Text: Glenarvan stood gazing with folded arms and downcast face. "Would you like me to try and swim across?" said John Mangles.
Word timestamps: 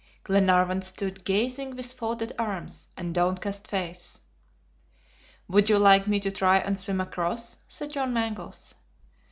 Glenarvan 0.23 0.81
stood 0.81 1.23
gazing 1.25 1.75
with 1.75 1.93
folded 1.93 2.33
arms 2.39 2.87
and 2.97 3.13
downcast 3.13 3.67
face. 3.67 4.21
"Would 5.47 5.69
you 5.69 5.77
like 5.77 6.07
me 6.07 6.19
to 6.21 6.31
try 6.31 6.57
and 6.57 6.79
swim 6.79 6.99
across?" 6.99 7.57
said 7.67 7.91
John 7.91 8.11
Mangles. 8.11 8.73